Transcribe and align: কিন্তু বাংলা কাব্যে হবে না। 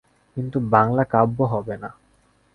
কিন্তু 0.37 0.57
বাংলা 0.69 1.03
কাব্যে 1.03 1.45
হবে 1.45 1.75
না। 1.77 1.89